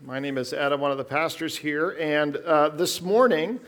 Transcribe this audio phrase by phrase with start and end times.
[0.00, 1.96] My name is Adam, one of the pastors here.
[1.98, 3.58] And uh, this morning,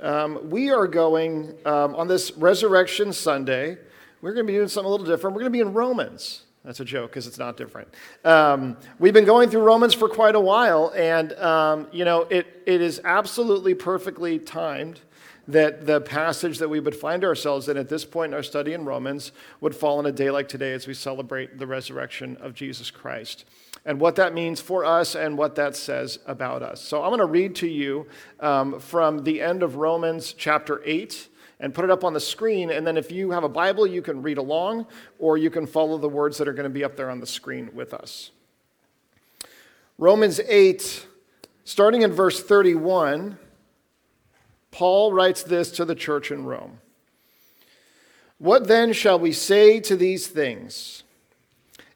[0.00, 3.78] um, we are going um, on this Resurrection Sunday.
[4.20, 5.36] We're going to be doing something a little different.
[5.36, 6.42] We're going to be in Romans.
[6.64, 7.86] That's a joke because it's not different.
[8.24, 12.62] Um, we've been going through Romans for quite a while, and um, you know it,
[12.66, 14.98] it is absolutely perfectly timed
[15.46, 18.72] that the passage that we would find ourselves in at this point in our study
[18.72, 19.30] in Romans
[19.60, 23.44] would fall on a day like today as we celebrate the resurrection of Jesus Christ
[23.84, 26.82] and what that means for us and what that says about us.
[26.82, 28.06] So I'm going to read to you
[28.40, 31.28] um, from the end of Romans chapter 8
[31.60, 32.70] and put it up on the screen.
[32.70, 34.86] And then if you have a Bible, you can read along
[35.18, 37.26] or you can follow the words that are going to be up there on the
[37.26, 38.30] screen with us.
[39.98, 41.06] Romans 8,
[41.64, 43.38] starting in verse 31,
[44.70, 46.80] Paul writes this to the church in Rome.
[48.38, 51.02] What then shall we say to these things?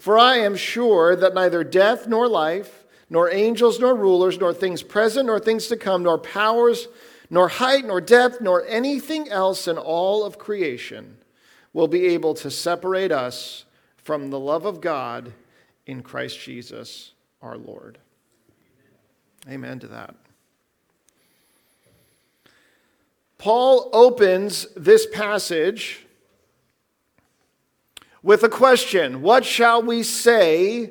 [0.00, 4.82] For I am sure that neither death nor life, nor angels nor rulers, nor things
[4.82, 6.88] present nor things to come, nor powers,
[7.28, 11.18] nor height nor depth, nor anything else in all of creation
[11.74, 13.66] will be able to separate us
[13.98, 15.34] from the love of God
[15.84, 17.98] in Christ Jesus our Lord.
[19.50, 20.14] Amen to that.
[23.36, 26.06] Paul opens this passage
[28.22, 30.90] with a question What shall we say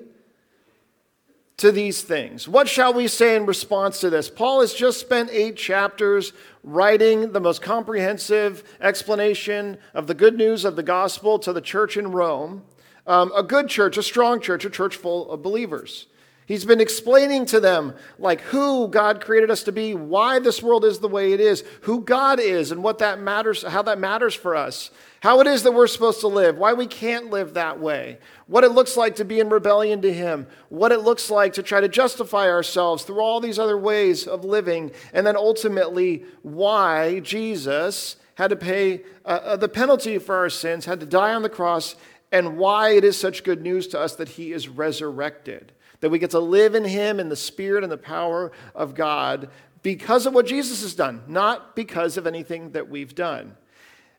[1.58, 2.48] to these things?
[2.48, 4.30] What shall we say in response to this?
[4.30, 10.66] Paul has just spent eight chapters writing the most comprehensive explanation of the good news
[10.66, 12.64] of the gospel to the church in Rome.
[13.08, 16.08] Um, a good church, a strong church, a church full of believers.
[16.46, 20.84] He's been explaining to them, like, who God created us to be, why this world
[20.84, 24.34] is the way it is, who God is, and what that matters, how that matters
[24.34, 24.90] for us,
[25.22, 28.64] how it is that we're supposed to live, why we can't live that way, what
[28.64, 31.82] it looks like to be in rebellion to Him, what it looks like to try
[31.82, 38.16] to justify ourselves through all these other ways of living, and then ultimately why Jesus
[38.36, 41.50] had to pay uh, uh the penalty for our sins, had to die on the
[41.50, 41.96] cross,
[42.32, 46.20] and why it is such good news to us that He is resurrected that we
[46.20, 49.50] get to live in Him in the Spirit and the power of God
[49.82, 53.56] because of what Jesus has done, not because of anything that we've done.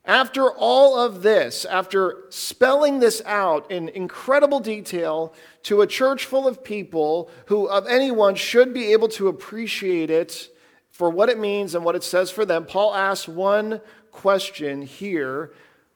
[0.05, 5.35] After all of this, after spelling this out in incredible detail
[5.65, 10.49] to a church full of people who, of anyone, should be able to appreciate it
[10.91, 13.81] for what it means and what it says for them, Paul asks one
[14.11, 15.53] question here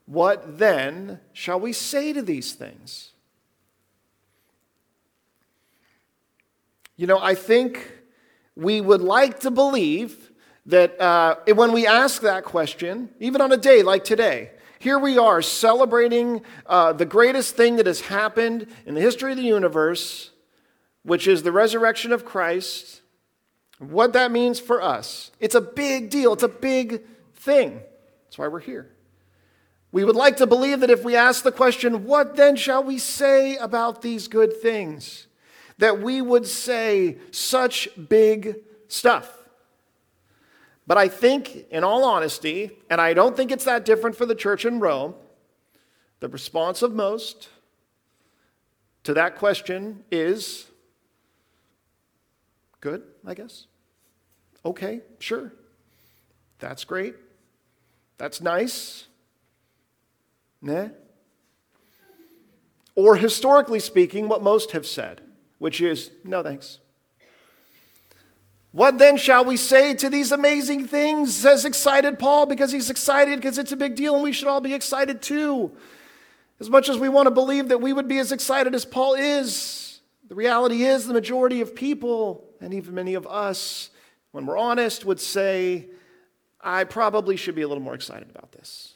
[0.07, 3.11] What then shall we say to these things?
[6.97, 7.93] You know, I think
[8.55, 10.31] we would like to believe
[10.67, 15.19] that uh, when we ask that question, even on a day like today, here we
[15.19, 20.31] are celebrating uh, the greatest thing that has happened in the history of the universe,
[21.03, 23.03] which is the resurrection of Christ.
[23.79, 25.31] What that means for us.
[25.41, 27.03] It's a big deal, it's a big
[27.35, 27.81] thing.
[28.25, 28.91] That's why we're here.
[29.93, 32.99] We would like to believe that if we ask the question, what then shall we
[32.99, 35.29] say about these good things?
[35.79, 38.57] that we would say such big
[38.89, 39.31] stuff.
[40.87, 44.35] But I think, in all honesty, and I don't think it's that different for the
[44.35, 45.15] church in Rome,
[46.21, 47.49] the response of most
[49.05, 50.67] to that question is
[52.81, 53.67] good, I guess.
[54.65, 55.53] Okay, sure.
[56.59, 57.15] That's great.
[58.19, 59.07] That's nice.
[60.61, 60.89] Nah.
[62.95, 65.21] Or historically speaking, what most have said
[65.65, 66.79] which is no thanks.
[68.75, 71.33] What then shall we say to these amazing things?
[71.33, 74.61] Says excited Paul because he's excited because it's a big deal and we should all
[74.61, 75.71] be excited too.
[76.59, 79.15] As much as we want to believe that we would be as excited as Paul
[79.15, 83.91] is, the reality is the majority of people, and even many of us,
[84.33, 85.87] when we're honest, would say,
[86.61, 88.95] I probably should be a little more excited about this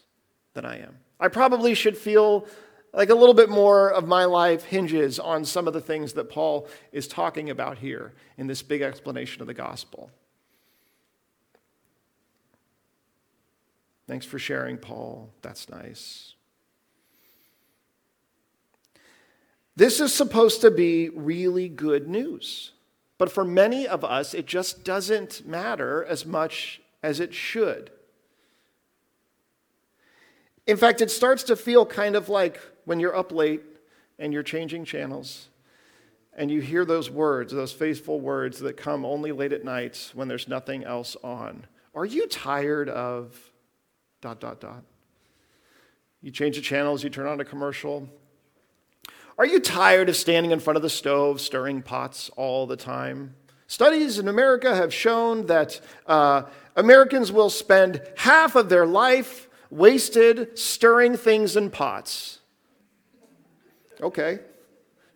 [0.54, 0.96] than I am.
[1.20, 2.48] I probably should feel
[2.92, 6.30] like a little bit more of my life hinges on some of the things that
[6.30, 10.10] Paul is talking about here in this big explanation of the gospel.
[14.06, 15.28] Thanks for sharing, Paul.
[15.42, 16.34] That's nice.
[19.76, 22.72] This is supposed to be really good news.
[23.18, 27.90] But for many of us, it just doesn't matter as much as it should.
[30.66, 33.60] In fact, it starts to feel kind of like when you're up late
[34.18, 35.48] and you're changing channels
[36.32, 40.26] and you hear those words, those faithful words that come only late at night when
[40.26, 41.66] there's nothing else on.
[41.94, 43.38] Are you tired of
[44.22, 44.84] dot, dot, dot?
[46.22, 48.08] You change the channels, you turn on a commercial.
[49.36, 53.34] Are you tired of standing in front of the stove stirring pots all the time?
[53.66, 56.44] Studies in America have shown that uh,
[56.74, 62.37] Americans will spend half of their life wasted stirring things in pots.
[64.00, 64.40] Okay.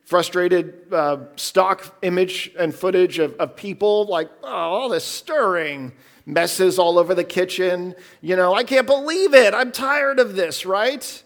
[0.05, 5.93] Frustrated uh, stock image and footage of, of people like, oh, all this stirring,
[6.27, 7.95] messes all over the kitchen.
[8.21, 9.55] You know, I can't believe it.
[9.55, 11.23] I'm tired of this, right?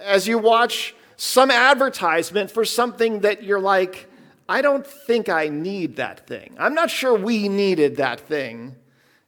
[0.00, 4.08] As you watch some advertisement for something that you're like,
[4.48, 6.56] I don't think I need that thing.
[6.58, 8.76] I'm not sure we needed that thing.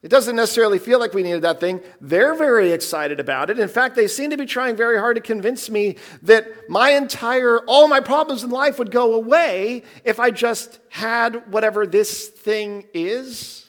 [0.04, 1.80] It doesn't necessarily feel like we needed that thing.
[1.98, 3.58] They're very excited about it.
[3.58, 7.60] In fact, they seem to be trying very hard to convince me that my entire,
[7.60, 12.84] all my problems in life would go away if I just had whatever this thing
[12.92, 13.64] is.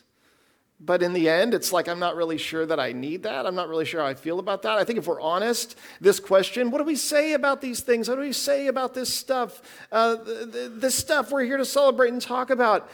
[0.78, 3.46] But in the end, it's like I'm not really sure that I need that.
[3.46, 4.74] I'm not really sure how I feel about that.
[4.74, 8.10] I think if we're honest, this question what do we say about these things?
[8.10, 9.62] What do we say about this stuff?
[9.90, 12.90] Uh, this stuff we're here to celebrate and talk about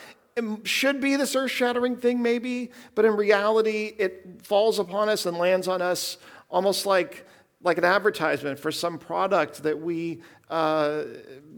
[0.63, 5.37] should be this earth shattering thing, maybe, but in reality, it falls upon us and
[5.37, 6.17] lands on us
[6.49, 7.25] almost like,
[7.61, 11.03] like an advertisement for some product that we uh,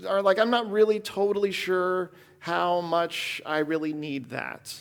[0.07, 4.73] are like, I'm not really totally sure how much I really need that.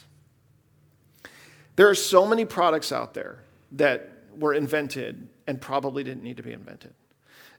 [1.76, 6.42] There are so many products out there that were invented and probably didn't need to
[6.42, 6.92] be invented.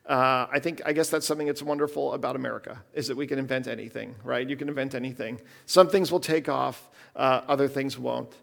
[0.06, 3.40] Uh, I think, I guess that's something that's wonderful about America, is that we can
[3.40, 4.48] invent anything, right?
[4.48, 5.40] You can invent anything.
[5.66, 8.36] Some things will take off, uh, other things won't.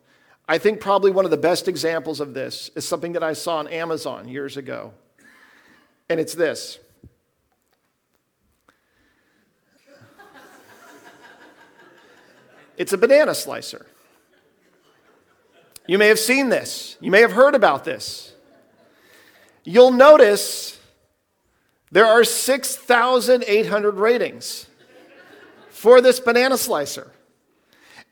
[0.49, 3.59] I think probably one of the best examples of this is something that I saw
[3.59, 4.93] on Amazon years ago.
[6.09, 6.79] And it's this.
[12.79, 13.85] It's a banana slicer.
[15.87, 18.33] You may have seen this, you may have heard about this.
[19.63, 20.80] You'll notice
[21.91, 24.67] there are 6,800 ratings
[25.71, 27.11] for this banana slicer.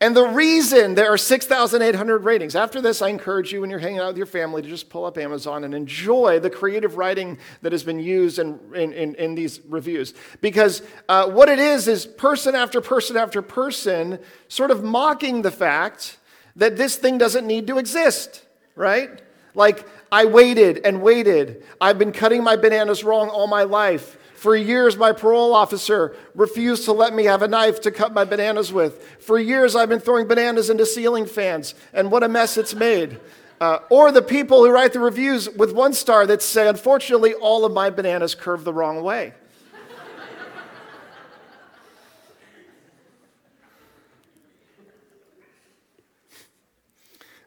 [0.01, 3.99] And the reason there are 6,800 ratings, after this, I encourage you when you're hanging
[3.99, 7.73] out with your family to just pull up Amazon and enjoy the creative writing that
[7.73, 10.13] has been used in, in, in, in these reviews.
[10.39, 15.51] Because uh, what it is, is person after person after person sort of mocking the
[15.51, 16.17] fact
[16.55, 19.21] that this thing doesn't need to exist, right?
[19.53, 21.63] Like, I waited and waited.
[21.79, 24.17] I've been cutting my bananas wrong all my life.
[24.35, 28.23] For years, my parole officer refused to let me have a knife to cut my
[28.23, 29.05] bananas with.
[29.19, 33.19] For years, I've been throwing bananas into ceiling fans, and what a mess it's made.
[33.59, 37.65] Uh, or the people who write the reviews with one star that say, unfortunately, all
[37.65, 39.33] of my bananas curve the wrong way.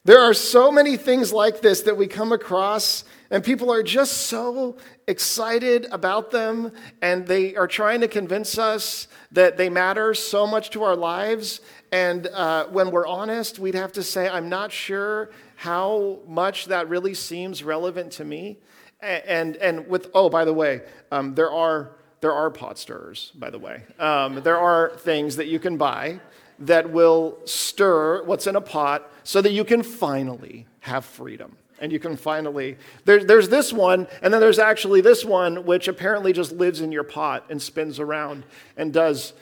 [0.05, 4.27] There are so many things like this that we come across, and people are just
[4.27, 10.45] so excited about them, and they are trying to convince us that they matter so
[10.45, 11.61] much to our lives.
[11.93, 16.89] And uh, when we're honest, we'd have to say, I'm not sure how much that
[16.89, 18.59] really seems relevant to me.
[19.01, 20.83] And, and with, oh, by the way,
[21.13, 23.85] um, there, are, there are pot stirrers, by the way.
[24.01, 26.21] Um, there are things that you can buy
[26.63, 31.57] that will stir what's in a pot so that you can finally have freedom.
[31.81, 35.89] And you can finally, there, there's this one, and then there's actually this one, which
[35.89, 38.45] apparently just lives in your pot and spins around
[38.77, 39.33] and does,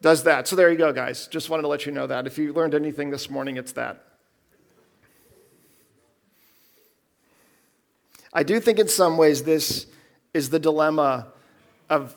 [0.00, 0.46] does that.
[0.46, 1.26] So there you go, guys.
[1.26, 2.28] Just wanted to let you know that.
[2.28, 4.04] If you learned anything this morning, it's that.
[8.32, 9.86] I do think in some ways this
[10.32, 11.32] is the dilemma
[11.88, 12.16] of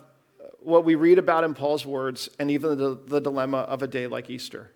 [0.65, 4.08] what we read about in Paul's words and even the, the dilemma of a day
[4.08, 4.72] like Easter.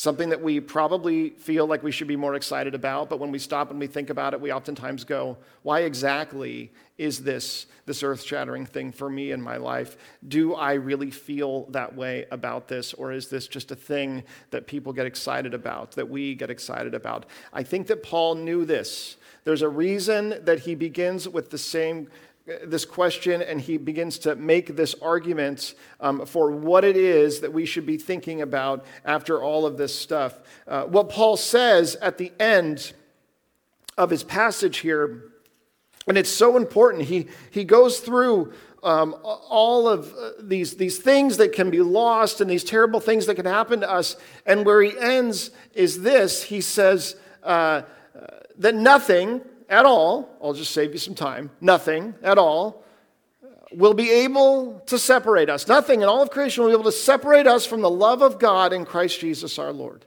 [0.00, 3.38] something that we probably feel like we should be more excited about, but when we
[3.38, 8.64] stop and we think about it, we oftentimes go, why exactly is this this earth-shattering
[8.64, 9.98] thing for me in my life?
[10.26, 14.66] Do I really feel that way about this or is this just a thing that
[14.66, 17.26] people get excited about, that we get excited about?
[17.52, 19.16] I think that Paul knew this.
[19.44, 22.08] There's a reason that he begins with the same
[22.64, 27.52] this question and he begins to make this argument um, for what it is that
[27.52, 30.38] we should be thinking about after all of this stuff.
[30.66, 32.92] Uh, what Paul says at the end
[33.96, 35.32] of his passage here,
[36.06, 38.52] and it's so important, he, he goes through
[38.82, 43.26] um, all of uh, these, these things that can be lost and these terrible things
[43.26, 44.16] that can happen to us.
[44.46, 47.82] And where he ends is this he says uh,
[48.14, 48.26] uh
[48.58, 52.84] that nothing, at all, I'll just save you some time, nothing at all
[53.72, 55.68] will be able to separate us.
[55.68, 58.38] Nothing in all of creation will be able to separate us from the love of
[58.38, 60.04] God in Christ Jesus our Lord.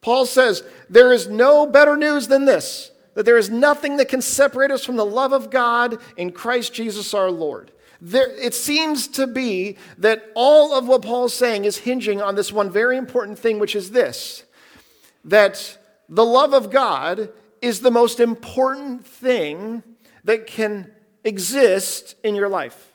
[0.00, 4.20] Paul says, There is no better news than this that there is nothing that can
[4.20, 7.70] separate us from the love of God in Christ Jesus our Lord.
[8.00, 12.52] There, it seems to be that all of what Paul's saying is hinging on this
[12.52, 14.44] one very important thing, which is this
[15.24, 17.30] that the love of God
[17.64, 19.82] is the most important thing
[20.24, 20.90] that can
[21.24, 22.92] exist in your life.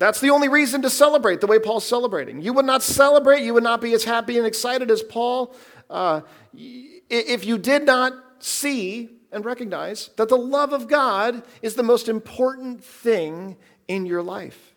[0.00, 2.42] That's the only reason to celebrate the way Paul's celebrating.
[2.42, 5.54] You would not celebrate, you would not be as happy and excited as Paul
[5.88, 11.84] uh, if you did not see and recognize that the love of God is the
[11.84, 14.74] most important thing in your life.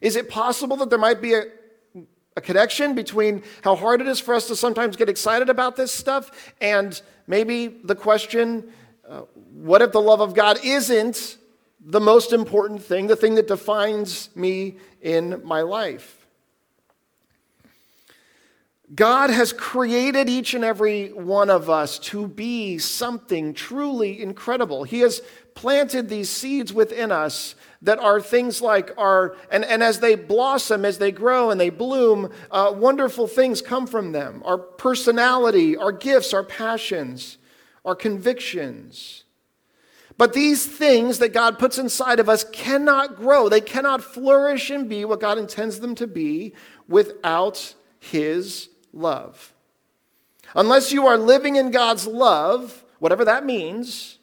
[0.00, 1.44] Is it possible that there might be a,
[2.36, 5.92] a connection between how hard it is for us to sometimes get excited about this
[5.92, 8.72] stuff and maybe the question
[9.08, 9.20] uh,
[9.52, 11.36] what if the love of God isn't
[11.84, 16.22] the most important thing, the thing that defines me in my life?
[18.94, 24.84] God has created each and every one of us to be something truly incredible.
[24.84, 25.22] He has
[25.54, 30.84] planted these seeds within us that are things like our, and, and as they blossom,
[30.84, 34.42] as they grow and they bloom, uh, wonderful things come from them.
[34.44, 37.38] Our personality, our gifts, our passions,
[37.84, 39.24] our convictions.
[40.16, 44.88] But these things that God puts inside of us cannot grow, they cannot flourish and
[44.88, 46.54] be what God intends them to be
[46.86, 49.52] without His love.
[50.54, 54.18] Unless you are living in God's love, whatever that means,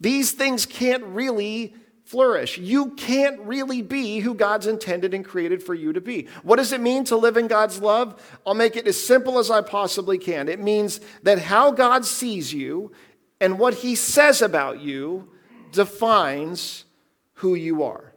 [0.00, 1.74] these things can't really
[2.04, 2.56] flourish.
[2.58, 6.28] You can't really be who God's intended and created for you to be.
[6.42, 8.22] What does it mean to live in God's love?
[8.46, 10.48] I'll make it as simple as I possibly can.
[10.48, 12.92] It means that how God sees you
[13.40, 15.28] and what he says about you
[15.72, 16.84] defines
[17.34, 18.12] who you are.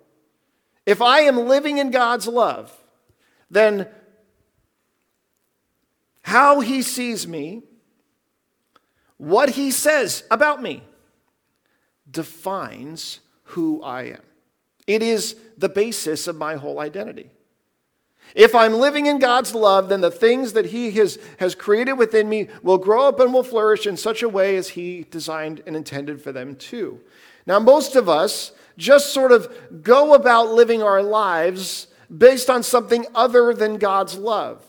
[0.85, 2.71] If I am living in God's love,
[3.49, 3.87] then
[6.21, 7.63] how he sees me,
[9.17, 10.83] what he says about me,
[12.09, 14.21] defines who I am.
[14.87, 17.29] It is the basis of my whole identity.
[18.35, 22.29] If I'm living in God's love, then the things that He has, has created within
[22.29, 25.75] me will grow up and will flourish in such a way as He designed and
[25.75, 26.99] intended for them to.
[27.47, 33.05] Now, most of us just sort of go about living our lives based on something
[33.15, 34.63] other than God's love.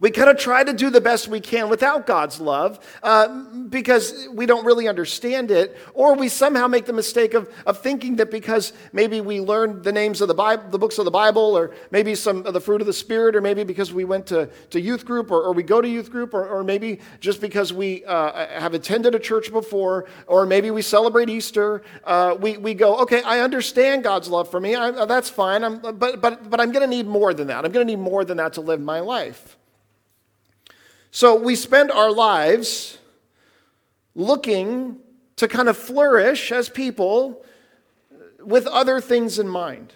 [0.00, 4.26] We kind of try to do the best we can without God's love uh, because
[4.32, 8.28] we don't really understand it, or we somehow make the mistake of, of thinking that
[8.30, 11.74] because maybe we learned the names of the Bible, the books of the Bible, or
[11.92, 14.80] maybe some of the fruit of the Spirit, or maybe because we went to, to
[14.80, 18.04] youth group, or, or we go to youth group, or, or maybe just because we
[18.04, 22.96] uh, have attended a church before, or maybe we celebrate Easter, uh, we, we go,
[22.98, 26.72] okay, I understand God's love for me, I, that's fine, I'm, but, but, but I'm
[26.72, 27.64] going to need more than that.
[27.64, 29.56] I'm going to need more than that to live my life.
[31.14, 32.98] So we spend our lives
[34.16, 34.98] looking
[35.36, 37.44] to kind of flourish as people
[38.40, 39.92] with other things in mind.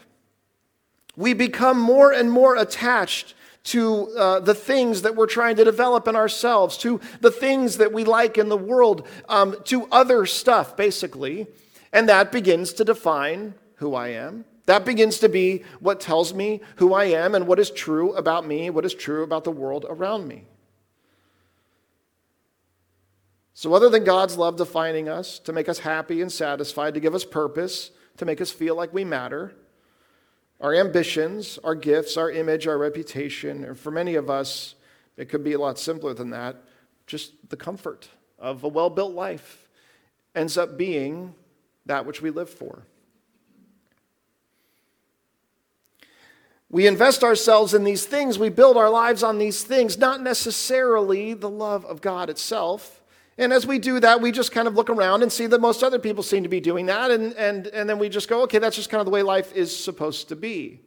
[1.16, 3.34] We become more and more attached
[3.64, 7.92] to uh, the things that we're trying to develop in ourselves, to the things that
[7.92, 11.48] we like in the world, um, to other stuff, basically.
[11.92, 14.44] And that begins to define who I am.
[14.66, 18.46] That begins to be what tells me who I am and what is true about
[18.46, 20.44] me, what is true about the world around me.
[23.58, 27.12] So, other than God's love defining us, to make us happy and satisfied, to give
[27.12, 29.52] us purpose, to make us feel like we matter,
[30.60, 34.76] our ambitions, our gifts, our image, our reputation, or for many of us,
[35.16, 36.62] it could be a lot simpler than that.
[37.08, 39.66] Just the comfort of a well built life
[40.36, 41.34] ends up being
[41.84, 42.84] that which we live for.
[46.70, 51.34] We invest ourselves in these things, we build our lives on these things, not necessarily
[51.34, 52.98] the love of God itself.
[53.38, 55.84] And as we do that, we just kind of look around and see that most
[55.84, 57.12] other people seem to be doing that.
[57.12, 59.54] And, and, and then we just go, okay, that's just kind of the way life
[59.54, 60.80] is supposed to be.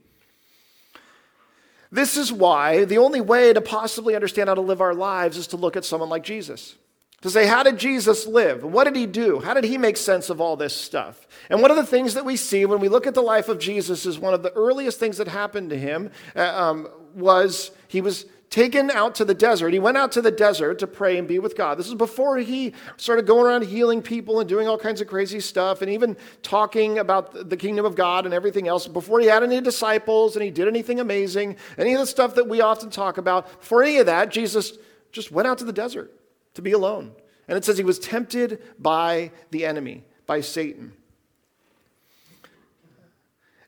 [1.93, 5.47] This is why the only way to possibly understand how to live our lives is
[5.47, 6.75] to look at someone like Jesus.
[7.21, 8.63] To say, how did Jesus live?
[8.63, 9.39] What did he do?
[9.39, 11.27] How did he make sense of all this stuff?
[11.49, 13.59] And one of the things that we see when we look at the life of
[13.59, 18.01] Jesus is one of the earliest things that happened to him uh, um, was he
[18.01, 19.71] was taken out to the desert.
[19.71, 21.79] He went out to the desert to pray and be with God.
[21.79, 25.39] This is before he started going around healing people and doing all kinds of crazy
[25.39, 28.87] stuff and even talking about the kingdom of God and everything else.
[28.87, 32.47] Before he had any disciples and he did anything amazing, any of the stuff that
[32.47, 34.77] we often talk about, before any of that, Jesus
[35.13, 36.11] just went out to the desert
[36.53, 37.13] to be alone.
[37.47, 40.91] And it says he was tempted by the enemy, by Satan.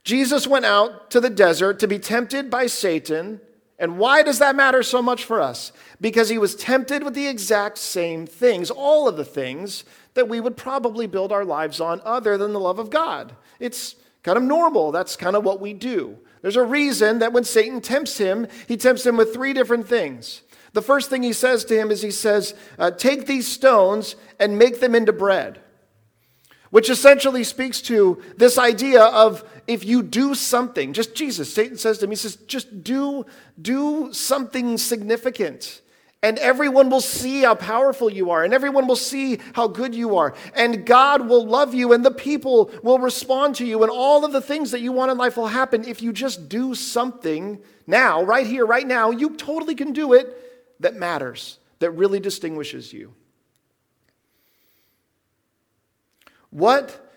[0.03, 3.39] Jesus went out to the desert to be tempted by Satan
[3.83, 5.73] and why does that matter so much for us?
[5.99, 10.39] Because he was tempted with the exact same things, all of the things that we
[10.39, 13.35] would probably build our lives on other than the love of God.
[13.59, 14.93] It's kind of normal.
[14.93, 16.17] That's kind of what we do.
[16.41, 20.43] There's a reason that when Satan tempts him, he tempts him with three different things.
[20.71, 24.57] The first thing he says to him is he says, uh, Take these stones and
[24.57, 25.59] make them into bread
[26.73, 31.99] which essentially speaks to this idea of if you do something, just Jesus, Satan says
[31.99, 33.27] to him, he says, just do,
[33.61, 35.81] do something significant.
[36.23, 40.17] And everyone will see how powerful you are, and everyone will see how good you
[40.17, 40.33] are.
[40.55, 44.31] And God will love you, and the people will respond to you, and all of
[44.31, 48.23] the things that you want in life will happen if you just do something now,
[48.23, 49.11] right here, right now.
[49.11, 53.13] You totally can do it that matters, that really distinguishes you.
[56.53, 57.12] What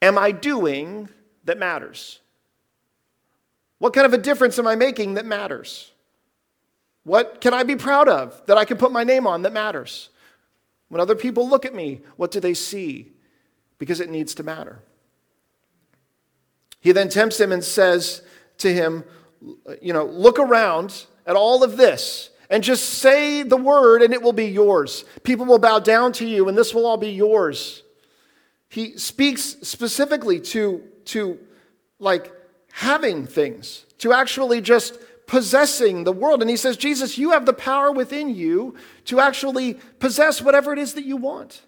[0.00, 1.10] am I doing
[1.44, 2.20] that matters?
[3.78, 5.92] What kind of a difference am I making that matters?
[7.04, 10.08] What can I be proud of that I can put my name on that matters?
[10.88, 13.12] When other people look at me, what do they see?
[13.78, 14.80] Because it needs to matter.
[16.80, 18.22] He then tempts him and says
[18.56, 19.04] to him,
[19.82, 24.22] You know, look around at all of this and just say the word and it
[24.22, 25.04] will be yours.
[25.24, 27.82] People will bow down to you and this will all be yours
[28.68, 31.38] he speaks specifically to, to
[31.98, 32.32] like
[32.72, 36.40] having things, to actually just possessing the world.
[36.40, 38.74] And he says, Jesus, you have the power within you
[39.06, 41.62] to actually possess whatever it is that you want.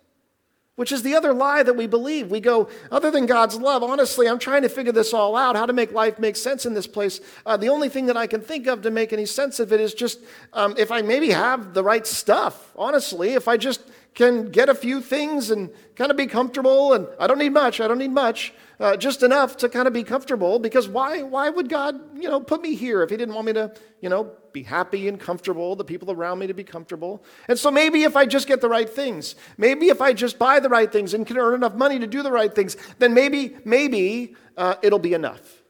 [0.77, 2.31] Which is the other lie that we believe.
[2.31, 5.67] We go, other than God's love, honestly, I'm trying to figure this all out, how
[5.67, 7.21] to make life make sense in this place.
[7.45, 9.81] Uh, the only thing that I can think of to make any sense of it
[9.81, 10.21] is just
[10.55, 13.83] um, if I maybe have the right stuff, honestly, if I just
[14.15, 16.93] can get a few things and kind of be comfortable.
[16.93, 17.81] And I don't need much.
[17.81, 18.53] I don't need much.
[18.79, 20.59] Uh, just enough to kind of be comfortable.
[20.59, 21.23] Because why?
[21.23, 24.09] Why would God, you know, put me here if He didn't want me to, you
[24.09, 25.77] know, be happy and comfortable?
[25.77, 27.23] The people around me to be comfortable.
[27.47, 30.61] And so maybe if I just get the right things, maybe if I just buy
[30.61, 33.57] the right things and can earn enough money to do the right things, then maybe,
[33.65, 35.63] maybe uh, it'll be enough.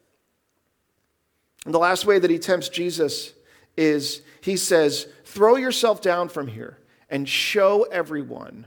[1.66, 3.35] And the last way that He tempts Jesus
[3.76, 6.80] is He says, "Throw yourself down from here."
[7.11, 8.66] And show everyone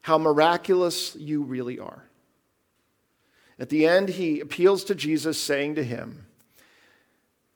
[0.00, 2.04] how miraculous you really are.
[3.58, 6.26] At the end, he appeals to Jesus, saying to him,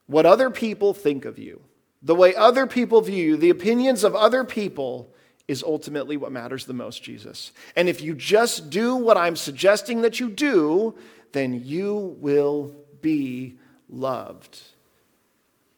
[0.07, 1.61] What other people think of you,
[2.03, 5.13] the way other people view you, the opinions of other people
[5.49, 7.53] is ultimately what matters the most, Jesus.
[7.75, 10.95] And if you just do what I'm suggesting that you do,
[11.33, 14.61] then you will be loved.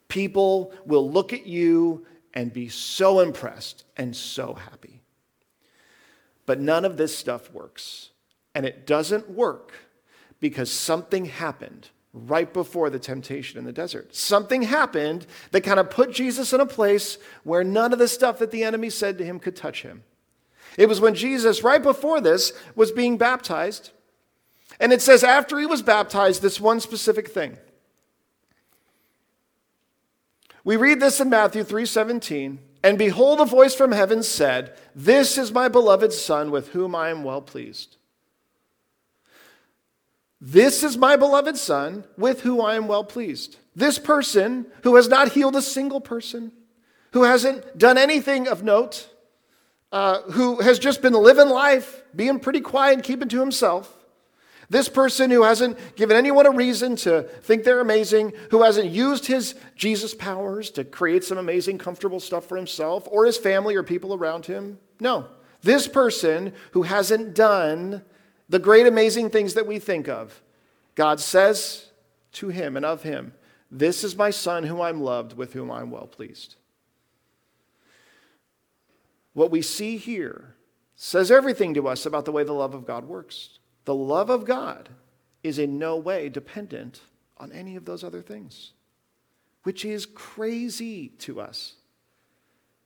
[0.09, 5.03] People will look at you and be so impressed and so happy.
[6.47, 8.11] But none of this stuff works.
[8.55, 9.73] And it doesn't work
[10.41, 14.15] because something happened right before the temptation in the desert.
[14.15, 18.39] Something happened that kind of put Jesus in a place where none of the stuff
[18.39, 20.03] that the enemy said to him could touch him.
[20.77, 23.91] It was when Jesus, right before this, was being baptized.
[24.81, 27.59] And it says, after he was baptized, this one specific thing.
[30.65, 35.53] We read this in Matthew 3:17, and behold a voice from heaven said, "This is
[35.53, 37.97] my beloved son with whom I am well pleased."
[40.41, 43.57] This is my beloved son with whom I am well pleased.
[43.77, 46.53] This person who has not healed a single person,
[47.13, 49.09] who hasn't done anything of note,
[49.93, 54.00] uh, who has just been living life, being pretty quiet keeping to himself,
[54.71, 59.27] this person who hasn't given anyone a reason to think they're amazing, who hasn't used
[59.27, 63.83] his Jesus powers to create some amazing, comfortable stuff for himself or his family or
[63.83, 64.79] people around him.
[65.01, 65.27] No.
[65.63, 68.03] This person who hasn't done
[68.49, 70.41] the great, amazing things that we think of,
[70.95, 71.91] God says
[72.33, 73.35] to him and of him,
[73.73, 76.55] This is my son whom I'm loved, with whom I'm well pleased.
[79.33, 80.55] What we see here
[80.95, 83.60] says everything to us about the way the love of God works.
[83.85, 84.89] The love of God
[85.43, 87.01] is in no way dependent
[87.39, 88.73] on any of those other things,
[89.63, 91.75] which is crazy to us.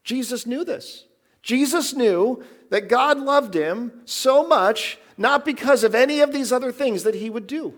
[0.04, 1.06] Jesus knew this.
[1.42, 6.72] Jesus knew that God loved him so much, not because of any of these other
[6.72, 7.74] things that he would do.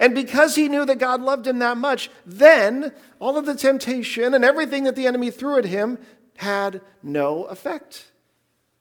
[0.00, 4.34] And because he knew that God loved him that much, then all of the temptation
[4.34, 5.98] and everything that the enemy threw at him
[6.36, 8.10] had no effect.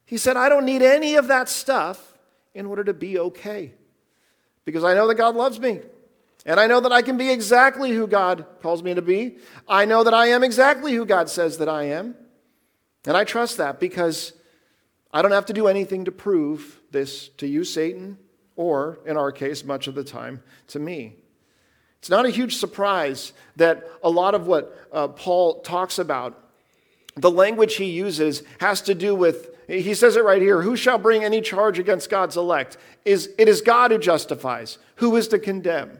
[0.06, 2.11] He said, I don't need any of that stuff
[2.54, 3.74] in order to be okay.
[4.66, 5.80] Because I know that God loves me.
[6.46, 9.38] And I know that I can be exactly who God calls me to be.
[9.68, 12.16] I know that I am exactly who God says that I am.
[13.06, 14.34] And I trust that because
[15.14, 18.18] I don't have to do anything to prove this to you, Satan,
[18.56, 21.16] or in our case, much of the time, to me.
[22.00, 26.38] It's not a huge surprise that a lot of what uh, Paul talks about,
[27.16, 30.98] the language he uses, has to do with, he says it right here, who shall
[30.98, 32.78] bring any charge against God's elect?
[33.06, 34.78] Is, it is God who justifies.
[34.96, 35.98] Who is to condemn?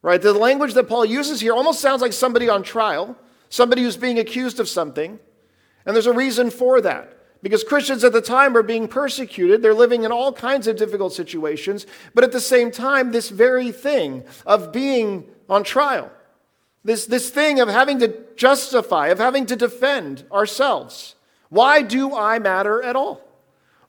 [0.00, 0.20] Right?
[0.20, 3.16] The language that Paul uses here almost sounds like somebody on trial,
[3.48, 5.18] somebody who's being accused of something.
[5.86, 7.18] And there's a reason for that.
[7.42, 9.62] Because Christians at the time are being persecuted.
[9.62, 11.86] They're living in all kinds of difficult situations.
[12.14, 16.10] But at the same time, this very thing of being on trial,
[16.84, 21.16] this, this thing of having to justify, of having to defend ourselves.
[21.52, 23.20] Why do I matter at all?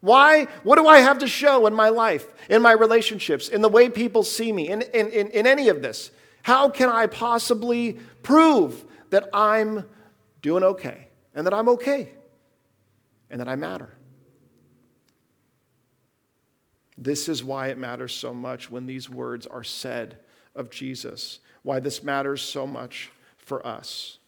[0.02, 0.48] Why?
[0.64, 3.88] What do I have to show in my life, in my relationships, in the way
[3.88, 6.12] people see me, in, in, in, in any of this?
[6.42, 9.86] How can I possibly prove that I'm
[10.42, 11.08] doing okay?
[11.34, 12.10] and that I'm okay
[13.30, 13.90] and that I matter.
[16.98, 20.18] This is why it matters so much when these words are said
[20.56, 24.20] of Jesus, why this matters so much for us.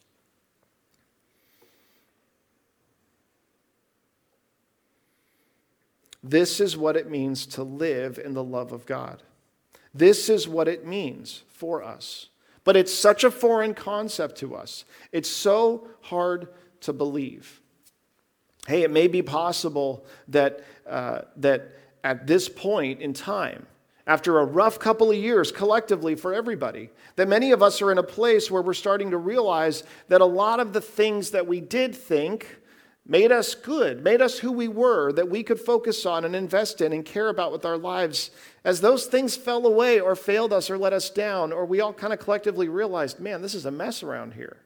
[6.28, 9.22] This is what it means to live in the love of God.
[9.94, 12.30] This is what it means for us.
[12.64, 14.86] But it's such a foreign concept to us.
[15.12, 16.48] It's so hard
[16.82, 17.62] to believe.
[18.68, 23.68] Hey, it may be possible that, uh, that at this point in time,
[24.08, 28.00] after a rough couple of years collectively for everybody, that many of us are in
[28.00, 31.62] a place where we're starting to realize that a lot of the things that we
[31.62, 32.58] did think
[33.06, 36.82] made us good, made us who we were, that we could focus on and invest
[36.82, 38.32] in and care about with our lives,
[38.64, 41.94] as those things fell away or failed us or let us down, or we all
[41.94, 44.58] kind of collectively realized, man, this is a mess around here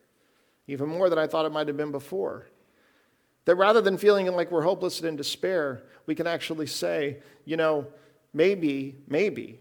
[0.70, 2.48] even more than I thought it might have been before.
[3.46, 7.58] That rather than feeling like we're hopeless and in despair, we can actually say, you
[7.58, 7.88] know,
[8.34, 9.60] maybe, maybe,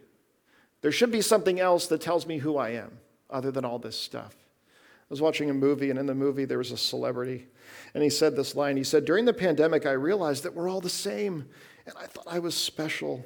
[0.82, 2.98] there should be something else that tells me who I am
[3.30, 4.36] other than all this stuff.
[4.66, 7.46] I was watching a movie, and in the movie, there was a celebrity,
[7.94, 8.76] and he said this line.
[8.76, 11.48] He said, During the pandemic, I realized that we're all the same,
[11.86, 13.24] and I thought I was special,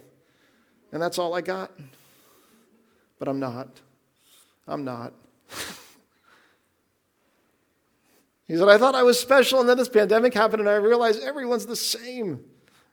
[0.92, 1.72] and that's all I got.
[3.18, 3.68] But I'm not.
[4.66, 5.12] I'm not.
[8.52, 11.22] He said, I thought I was special, and then this pandemic happened, and I realized
[11.22, 12.44] everyone's the same.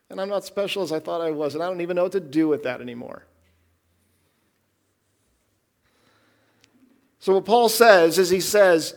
[0.10, 2.14] And I'm not special as I thought I was, and I don't even know what
[2.14, 3.26] to do with that anymore.
[7.20, 8.96] So, what Paul says is he says,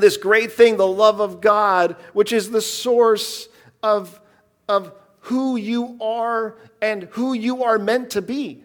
[0.00, 3.48] this great thing, the love of God, which is the source
[3.82, 4.20] of,
[4.68, 8.62] of who you are and who you are meant to be.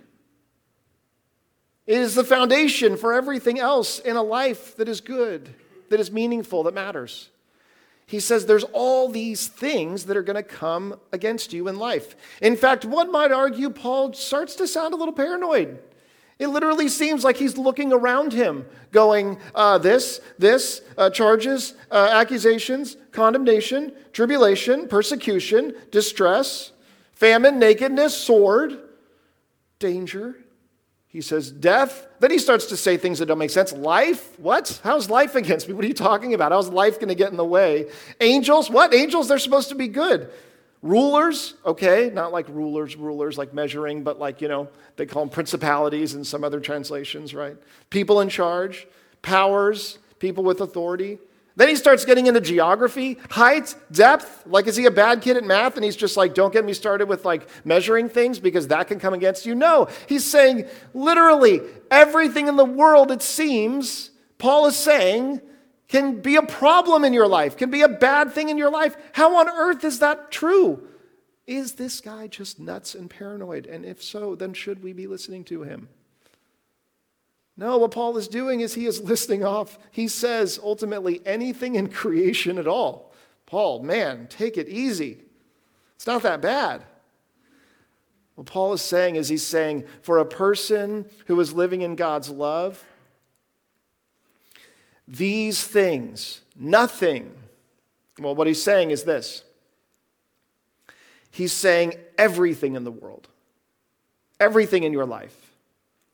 [1.87, 5.53] It is the foundation for everything else in a life that is good
[5.91, 7.29] that is meaningful, that matters.
[8.07, 12.15] He says there's all these things that are going to come against you in life.
[12.41, 15.79] In fact, one might argue Paul starts to sound a little paranoid.
[16.41, 22.09] It literally seems like he's looking around him, going, uh, this, this, uh, charges, uh,
[22.13, 26.71] accusations, condemnation, tribulation, persecution, distress,
[27.13, 28.79] famine, nakedness, sword,
[29.77, 30.35] danger.
[31.09, 32.07] He says, Death.
[32.19, 33.71] Then he starts to say things that don't make sense.
[33.71, 34.39] Life?
[34.39, 34.81] What?
[34.83, 35.75] How's life against me?
[35.75, 36.51] What are you talking about?
[36.51, 37.91] How's life going to get in the way?
[38.19, 38.67] Angels?
[38.67, 38.95] What?
[38.95, 40.31] Angels, they're supposed to be good.
[40.81, 41.53] Rulers?
[41.65, 46.15] Okay, not like rulers, rulers, like measuring, but like, you know, they call them principalities
[46.15, 47.55] in some other translations, right?
[47.89, 48.87] People in charge,
[49.21, 51.19] powers, people with authority.
[51.55, 54.43] Then he starts getting into geography, height, depth.
[54.47, 55.75] Like, is he a bad kid at math?
[55.75, 58.99] And he's just like, don't get me started with like measuring things because that can
[58.99, 59.53] come against you.
[59.53, 65.41] No, he's saying literally everything in the world, it seems, Paul is saying,
[65.91, 68.95] can be a problem in your life, can be a bad thing in your life.
[69.11, 70.87] How on earth is that true?
[71.45, 73.65] Is this guy just nuts and paranoid?
[73.65, 75.89] And if so, then should we be listening to him?
[77.57, 81.89] No, what Paul is doing is he is listing off, he says ultimately anything in
[81.89, 83.13] creation at all.
[83.45, 85.19] Paul, man, take it easy.
[85.97, 86.85] It's not that bad.
[88.35, 92.29] What Paul is saying is he's saying for a person who is living in God's
[92.29, 92.81] love,
[95.07, 97.31] these things, nothing.
[98.19, 99.43] Well, what he's saying is this
[101.31, 103.27] he's saying everything in the world,
[104.39, 105.53] everything in your life,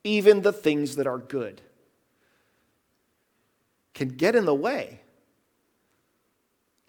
[0.03, 1.61] even the things that are good,
[3.93, 5.01] can get in the way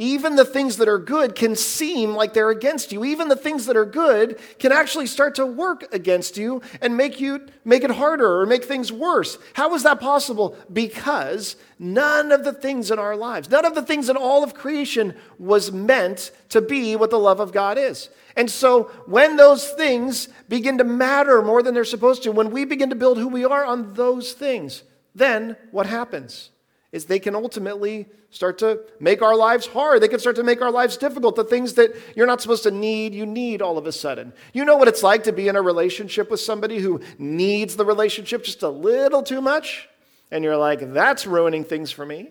[0.00, 3.04] even the things that are good can seem like they're against you.
[3.04, 7.20] Even the things that are good can actually start to work against you and make
[7.20, 9.38] you make it harder or make things worse.
[9.54, 10.56] How is that possible?
[10.72, 14.54] Because none of the things in our lives, none of the things in all of
[14.54, 18.08] creation was meant to be what the love of God is.
[18.36, 22.64] And so when those things begin to matter more than they're supposed to, when we
[22.64, 24.84] begin to build who we are on those things,
[25.16, 26.50] then what happens?
[26.90, 30.02] Is they can ultimately start to make our lives hard.
[30.02, 31.36] They can start to make our lives difficult.
[31.36, 34.32] The things that you're not supposed to need, you need all of a sudden.
[34.54, 37.84] You know what it's like to be in a relationship with somebody who needs the
[37.84, 39.88] relationship just a little too much?
[40.30, 42.30] And you're like, that's ruining things for me.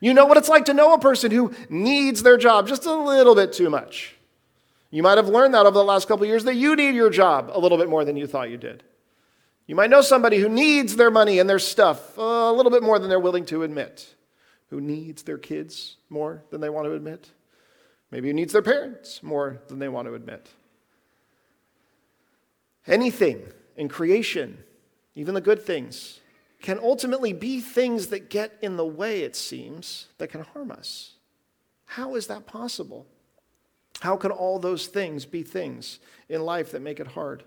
[0.00, 2.94] You know what it's like to know a person who needs their job just a
[2.94, 4.16] little bit too much.
[4.90, 7.50] You might have learned that over the last couple years that you need your job
[7.52, 8.82] a little bit more than you thought you did.
[9.66, 12.82] You might know somebody who needs their money and their stuff uh, a little bit
[12.82, 14.14] more than they're willing to admit,
[14.68, 17.30] who needs their kids more than they want to admit,
[18.10, 20.48] maybe who needs their parents more than they want to admit.
[22.86, 23.42] Anything
[23.76, 24.62] in creation,
[25.14, 26.20] even the good things,
[26.60, 31.14] can ultimately be things that get in the way, it seems, that can harm us.
[31.86, 33.06] How is that possible?
[34.00, 37.44] How can all those things be things in life that make it hard?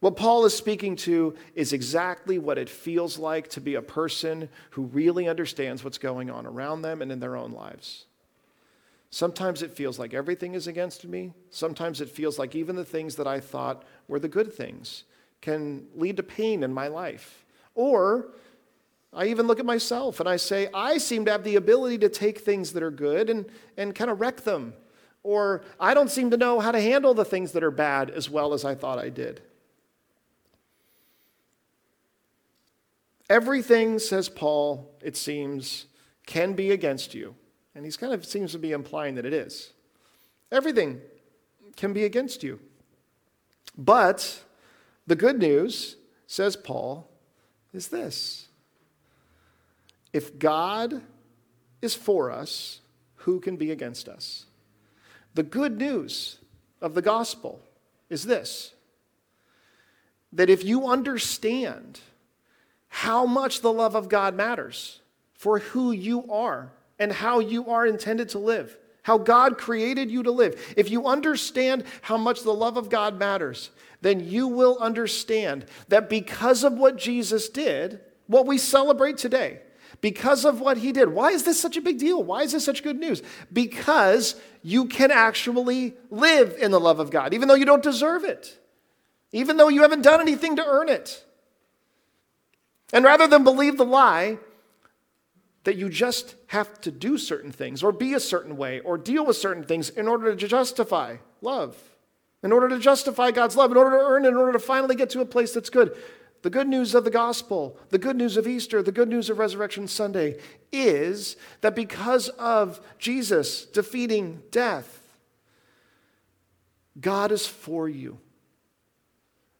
[0.00, 4.48] What Paul is speaking to is exactly what it feels like to be a person
[4.70, 8.04] who really understands what's going on around them and in their own lives.
[9.10, 11.32] Sometimes it feels like everything is against me.
[11.50, 15.04] Sometimes it feels like even the things that I thought were the good things
[15.40, 17.44] can lead to pain in my life.
[17.74, 18.28] Or
[19.12, 22.08] I even look at myself and I say, I seem to have the ability to
[22.10, 23.46] take things that are good and,
[23.78, 24.74] and kind of wreck them.
[25.22, 28.28] Or I don't seem to know how to handle the things that are bad as
[28.28, 29.40] well as I thought I did.
[33.28, 35.86] Everything, says Paul, it seems,
[36.26, 37.34] can be against you.
[37.74, 39.72] And he kind of seems to be implying that it is.
[40.52, 41.00] Everything
[41.76, 42.60] can be against you.
[43.76, 44.42] But
[45.06, 47.08] the good news, says Paul,
[47.72, 48.48] is this
[50.12, 51.02] if God
[51.82, 52.80] is for us,
[53.16, 54.46] who can be against us?
[55.34, 56.38] The good news
[56.80, 57.60] of the gospel
[58.08, 58.72] is this
[60.32, 62.00] that if you understand
[62.96, 65.00] how much the love of God matters
[65.34, 70.22] for who you are and how you are intended to live, how God created you
[70.22, 70.58] to live.
[70.78, 73.68] If you understand how much the love of God matters,
[74.00, 79.60] then you will understand that because of what Jesus did, what we celebrate today,
[80.00, 81.10] because of what he did.
[81.10, 82.22] Why is this such a big deal?
[82.22, 83.22] Why is this such good news?
[83.52, 88.24] Because you can actually live in the love of God, even though you don't deserve
[88.24, 88.58] it,
[89.32, 91.25] even though you haven't done anything to earn it.
[92.92, 94.38] And rather than believe the lie
[95.64, 99.26] that you just have to do certain things or be a certain way or deal
[99.26, 101.76] with certain things in order to justify love,
[102.44, 105.10] in order to justify God's love, in order to earn in order to finally get
[105.10, 105.96] to a place that's good.
[106.42, 109.40] The good news of the gospel, the good news of Easter, the good news of
[109.40, 110.38] Resurrection Sunday
[110.70, 115.02] is that because of Jesus defeating death,
[117.00, 118.18] God is for you.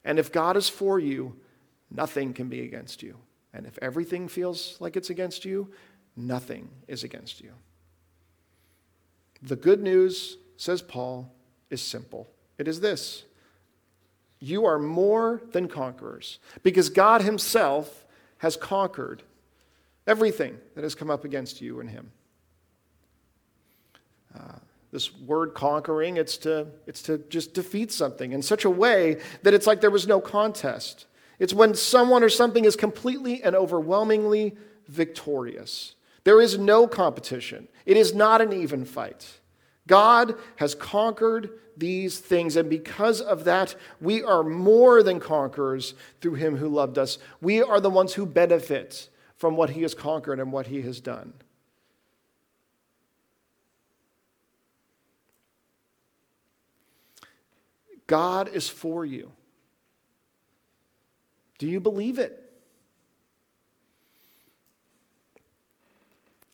[0.04, 1.34] And if God is for you,
[1.96, 3.16] nothing can be against you.
[3.52, 5.70] And if everything feels like it's against you,
[6.16, 7.52] nothing is against you.
[9.42, 11.32] The good news, says Paul,
[11.70, 12.28] is simple
[12.58, 13.24] it is this
[14.38, 18.04] you are more than conquerors because God Himself
[18.38, 19.22] has conquered
[20.06, 22.12] everything that has come up against you and Him.
[24.34, 24.58] Uh,
[24.92, 29.54] this word conquering, it's to, it's to just defeat something in such a way that
[29.54, 31.06] it's like there was no contest.
[31.38, 34.56] It's when someone or something is completely and overwhelmingly
[34.88, 35.94] victorious.
[36.24, 39.40] There is no competition, it is not an even fight.
[39.86, 46.34] God has conquered these things, and because of that, we are more than conquerors through
[46.34, 47.18] Him who loved us.
[47.40, 51.00] We are the ones who benefit from what He has conquered and what He has
[51.00, 51.34] done.
[58.06, 59.32] God is for you.
[61.58, 62.42] Do you believe it?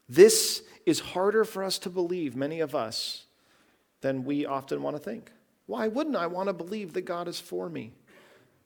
[0.08, 3.24] This is harder for us to believe, many of us,
[4.00, 5.30] than we often want to think.
[5.66, 7.92] Why wouldn't I want to believe that God is for me?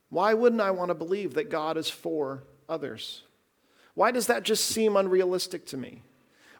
[0.08, 3.22] Why wouldn't I want to believe that God is for others?
[3.94, 6.02] Why does that just seem unrealistic to me?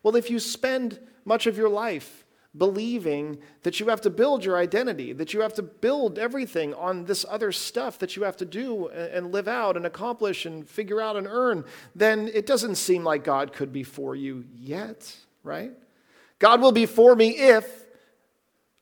[0.03, 2.25] Well, if you spend much of your life
[2.57, 7.05] believing that you have to build your identity, that you have to build everything on
[7.05, 11.01] this other stuff that you have to do and live out and accomplish and figure
[11.01, 11.65] out and earn,
[11.95, 15.73] then it doesn't seem like God could be for you yet, right?
[16.39, 17.85] God will be for me if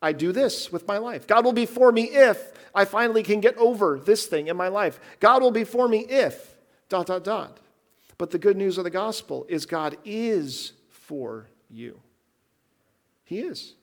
[0.02, 1.26] I do this with my life.
[1.26, 4.68] God will be for me if I finally can get over this thing in my
[4.68, 5.00] life.
[5.20, 6.56] God will be for me if,
[6.88, 7.58] dot, dot, dot.
[8.18, 12.00] But the good news of the gospel is God is for you.
[13.24, 13.74] He is.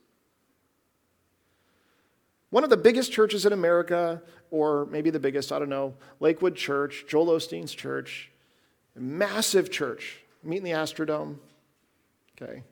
[2.51, 6.56] One of the biggest churches in America, or maybe the biggest, I don't know, Lakewood
[6.56, 8.30] Church, Joel Osteen's church,
[8.95, 10.19] massive church.
[10.43, 11.38] Meet in the Astrodome.
[12.41, 12.63] Okay.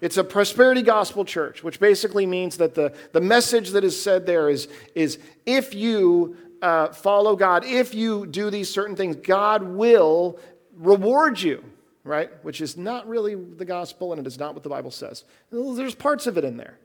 [0.00, 4.26] It's a prosperity gospel church, which basically means that the, the message that is said
[4.26, 9.62] there is, is if you uh, follow God, if you do these certain things, God
[9.62, 10.38] will
[10.76, 11.64] reward you
[12.04, 12.30] right?
[12.44, 15.24] Which is not really the gospel and it is not what the Bible says.
[15.50, 16.78] There's parts of it in there.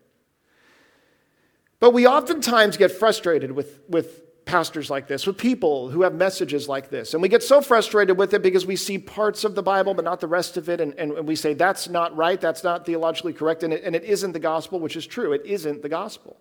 [1.80, 6.68] But we oftentimes get frustrated with, with pastors like this, with people who have messages
[6.68, 7.14] like this.
[7.14, 10.04] And we get so frustrated with it because we see parts of the Bible, but
[10.04, 10.82] not the rest of it.
[10.82, 14.04] And, and we say, that's not right, that's not theologically correct, and it, and it
[14.04, 15.34] isn't the gospel, which is true.
[15.34, 16.38] It isn't the gospel.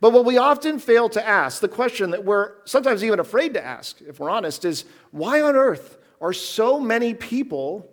[0.00, 3.64] But what we often fail to ask, the question that we're sometimes even afraid to
[3.64, 7.90] ask, if we're honest, is why on earth are so many people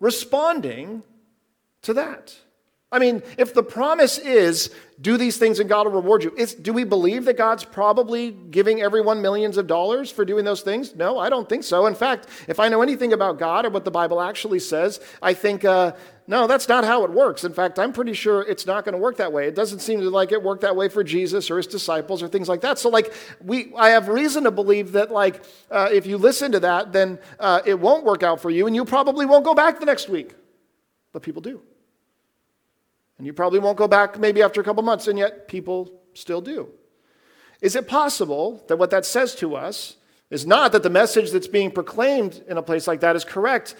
[0.00, 1.02] responding
[1.82, 2.36] to that?
[2.92, 4.70] I mean, if the promise is
[5.00, 6.30] do these things and God will reward you,
[6.62, 10.94] do we believe that God's probably giving everyone millions of dollars for doing those things?
[10.94, 11.86] No, I don't think so.
[11.86, 15.34] In fact, if I know anything about God or what the Bible actually says, I
[15.34, 15.92] think, uh,
[16.28, 17.42] no, that's not how it works.
[17.42, 19.48] In fact, I'm pretty sure it's not going to work that way.
[19.48, 22.48] It doesn't seem like it worked that way for Jesus or his disciples or things
[22.48, 22.78] like that.
[22.78, 26.60] So, like, we, I have reason to believe that, like, uh, if you listen to
[26.60, 29.80] that, then uh, it won't work out for you, and you probably won't go back
[29.80, 30.34] the next week.
[31.12, 31.60] But people do.
[33.18, 36.40] And you probably won't go back maybe after a couple months, and yet people still
[36.40, 36.68] do.
[37.60, 39.96] Is it possible that what that says to us
[40.30, 43.74] is not that the message that's being proclaimed in a place like that is correct,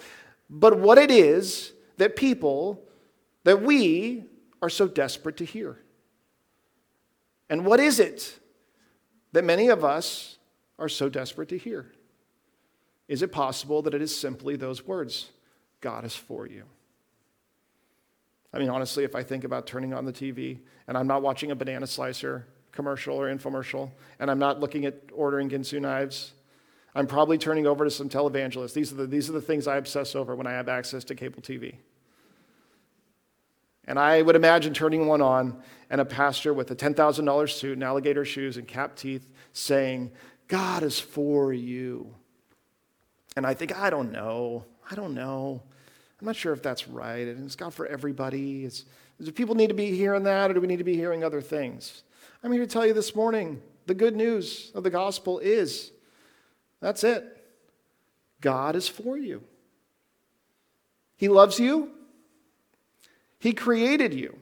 [0.49, 2.83] but what it is that people,
[3.43, 4.25] that we
[4.61, 5.77] are so desperate to hear?
[7.49, 8.39] And what is it
[9.33, 10.37] that many of us
[10.79, 11.91] are so desperate to hear?
[13.07, 15.29] Is it possible that it is simply those words
[15.81, 16.63] God is for you?
[18.53, 21.51] I mean, honestly, if I think about turning on the TV and I'm not watching
[21.51, 26.33] a banana slicer commercial or infomercial, and I'm not looking at ordering Ginsu knives,
[26.95, 28.73] I'm probably turning over to some televangelists.
[28.73, 31.15] These are the, these are the things I obsess over when I have access to
[31.15, 31.75] cable TV.
[33.85, 37.83] And I would imagine turning one on and a pastor with a $10,000 suit and
[37.83, 40.11] alligator shoes and cap teeth saying,
[40.47, 42.13] God is for you.
[43.35, 44.65] And I think, I don't know.
[44.89, 45.63] I don't know.
[46.19, 47.27] I'm not sure if that's right.
[47.27, 48.65] And it's God for everybody.
[48.65, 48.85] It's,
[49.21, 51.41] do people need to be hearing that, or do we need to be hearing other
[51.41, 52.03] things?
[52.43, 55.91] I'm here to tell you this morning the good news of the gospel is
[56.81, 57.25] that's it.
[58.41, 59.43] God is for you.
[61.15, 61.91] He loves you.
[63.39, 64.37] He created you.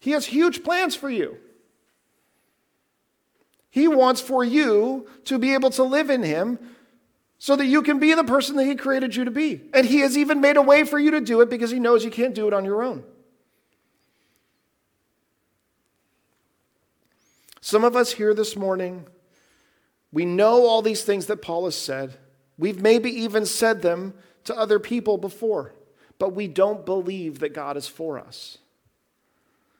[0.00, 1.38] He has huge plans for you.
[3.70, 6.58] He wants for you to be able to live in Him
[7.46, 9.60] so that you can be the person that He created you to be.
[9.72, 12.04] And He has even made a way for you to do it because He knows
[12.04, 13.04] you can't do it on your own.
[17.60, 19.06] Some of us here this morning,
[20.10, 22.18] we know all these things that Paul has said.
[22.58, 25.72] We've maybe even said them to other people before,
[26.18, 28.58] but we don't believe that God is for us.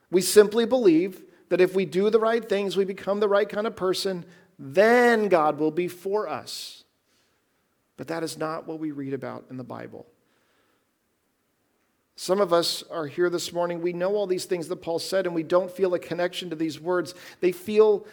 [0.09, 3.67] We simply believe that if we do the right things, we become the right kind
[3.67, 4.23] of person,
[4.57, 6.85] then God will be for us.
[7.97, 10.05] But that is not what we read about in the Bible.
[12.15, 13.81] Some of us are here this morning.
[13.81, 16.55] We know all these things that Paul said, and we don't feel a connection to
[16.55, 17.13] these words.
[17.41, 18.07] They feel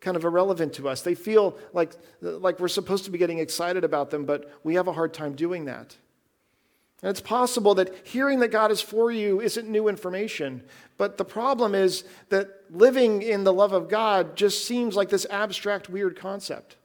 [0.00, 1.02] kind of irrelevant to us.
[1.02, 4.88] They feel like, like we're supposed to be getting excited about them, but we have
[4.88, 5.94] a hard time doing that.
[7.02, 10.62] And it's possible that hearing that God is for you isn't new information,
[10.98, 15.26] but the problem is that living in the love of God just seems like this
[15.30, 16.76] abstract, weird concept.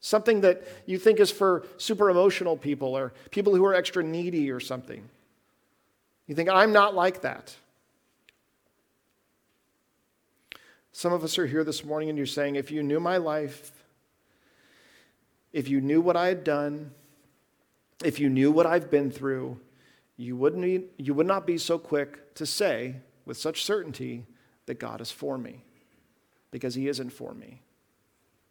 [0.00, 4.50] Something that you think is for super emotional people or people who are extra needy
[4.50, 5.08] or something.
[6.26, 7.54] You think, I'm not like that.
[10.92, 13.72] Some of us are here this morning and you're saying, if you knew my life,
[15.52, 16.92] if you knew what I had done,
[18.04, 19.58] if you knew what I've been through,
[20.16, 22.96] you, wouldn't be, you would not be so quick to say
[23.26, 24.26] with such certainty
[24.66, 25.62] that God is for me,
[26.50, 27.60] because He isn't for me.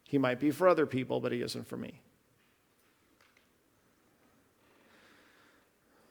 [0.10, 2.02] He might be for other people, but He isn't for me.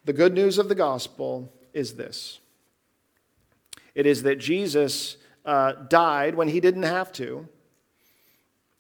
[0.04, 2.38] The good news of the gospel is this
[3.96, 7.48] it is that Jesus uh, died when He didn't have to,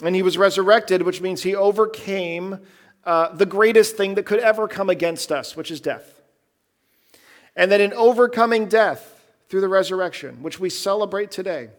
[0.04, 2.60] and He was resurrected, which means He overcame
[3.02, 6.22] uh, the greatest thing that could ever come against us, which is death.
[7.56, 11.70] And that in overcoming death through the resurrection, which we celebrate today,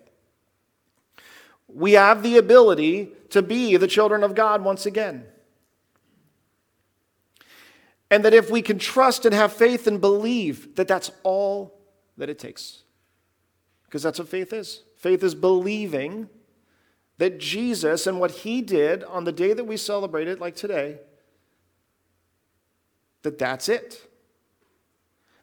[1.73, 5.25] we have the ability to be the children of God once again.
[8.11, 11.79] And that if we can trust and have faith and believe that that's all
[12.17, 12.83] that it takes.
[13.85, 14.83] Because that's what faith is.
[14.97, 16.29] Faith is believing
[17.17, 20.99] that Jesus and what he did on the day that we celebrate it, like today,
[23.23, 24.01] that that's it.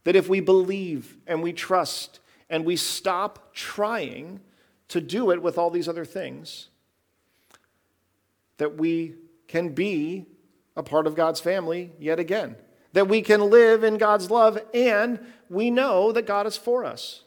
[0.05, 4.41] That if we believe and we trust and we stop trying
[4.89, 6.68] to do it with all these other things,
[8.59, 9.14] that we
[9.49, 10.26] can be
[10.76, 12.57] a part of God's family yet again.
[12.93, 15.20] That we can live in God's love and
[15.51, 17.22] we know that God is for us.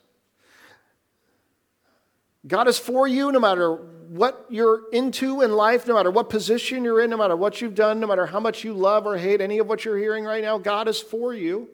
[2.47, 6.83] God is for you no matter what you're into in life, no matter what position
[6.83, 9.41] you're in, no matter what you've done, no matter how much you love or hate
[9.41, 10.57] any of what you're hearing right now.
[10.57, 11.69] God is for you.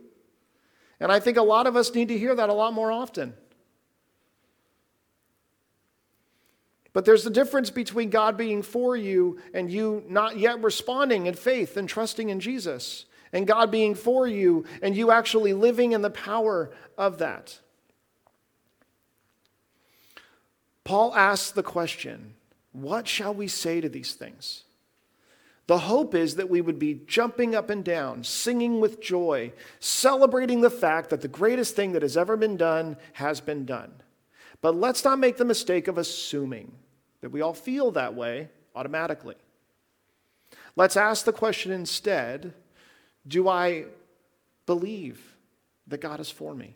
[0.99, 3.35] And I think a lot of us need to hear that a lot more often.
[6.95, 11.33] But there's a difference between God being for you and you not yet responding in
[11.33, 16.01] faith and trusting in Jesus, and God being for you and you actually living in
[16.01, 17.59] the power of that.
[20.85, 22.35] Paul asks the question
[22.71, 24.63] what shall we say to these things?
[25.67, 30.61] The hope is that we would be jumping up and down, singing with joy, celebrating
[30.61, 33.91] the fact that the greatest thing that has ever been done has been done.
[34.61, 36.71] But let's not make the mistake of assuming
[37.25, 39.33] that we all feel that way automatically.
[40.75, 42.53] Let's ask the question instead
[43.27, 43.85] do I
[44.67, 45.35] believe
[45.87, 46.75] that God is for me?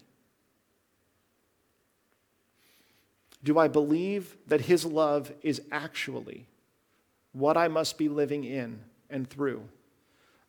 [3.44, 6.48] Do I believe that His love is actually
[7.32, 9.62] what I must be living in and through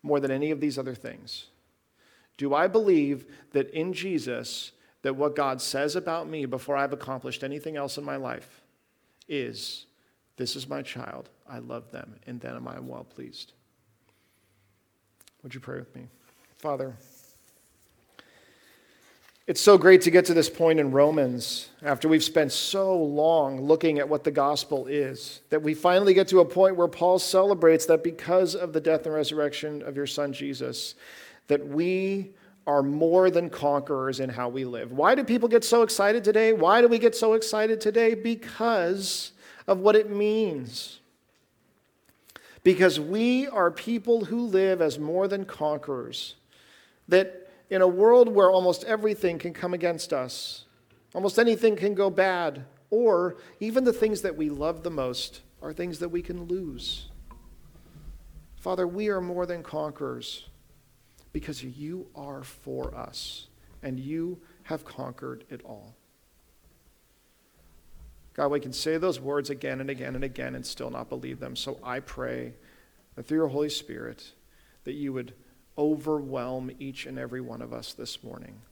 [0.03, 1.49] more than any of these other things?
[2.39, 4.73] Do I believe that in Jesus,
[5.03, 8.63] that what God says about me before I've accomplished anything else in my life
[9.29, 9.85] is,
[10.41, 13.53] This is my child, I love them, and then am I well pleased?
[15.43, 16.07] Would you pray with me?
[16.57, 16.97] Father,
[19.47, 23.61] it's so great to get to this point in Romans after we've spent so long
[23.61, 27.19] looking at what the gospel is that we finally get to a point where Paul
[27.19, 30.95] celebrates that because of the death and resurrection of your son Jesus,
[31.49, 32.31] that we
[32.67, 34.91] are more than conquerors in how we live.
[34.91, 36.55] Why do people get so excited today?
[36.55, 38.15] Why do we get so excited today?
[38.15, 39.33] Because
[39.67, 41.01] of what it means.
[42.63, 46.35] Because we are people who live as more than conquerors.
[47.09, 50.65] That in a world where almost everything can come against us,
[51.15, 55.73] almost anything can go bad, or even the things that we love the most are
[55.73, 57.09] things that we can lose.
[58.57, 60.49] Father, we are more than conquerors
[61.33, 63.47] because you are for us
[63.83, 65.95] and you have conquered it all.
[68.41, 71.41] God, we can say those words again and again and again and still not believe
[71.41, 71.55] them.
[71.55, 72.55] So I pray
[73.15, 74.33] that through your Holy Spirit,
[74.85, 75.35] that you would
[75.77, 78.63] overwhelm each and every one of us this morning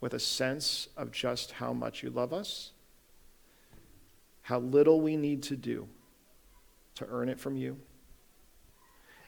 [0.00, 2.70] with a sense of just how much you love us,
[4.42, 5.88] how little we need to do
[6.94, 7.76] to earn it from you,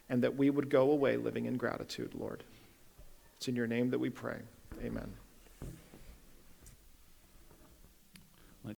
[0.09, 2.45] and that we would go away living in gratitude, Lord.
[3.37, 4.39] It's in your name that we pray.
[4.81, 5.13] Amen.